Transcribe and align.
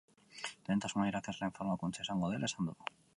Lehentasuna 0.69 1.05
irakasleen 1.11 1.55
formakuntza 1.59 2.05
izango 2.07 2.33
dela 2.33 2.51
esan 2.53 2.71
du. 2.73 2.79